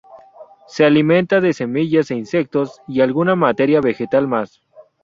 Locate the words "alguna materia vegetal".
3.01-4.27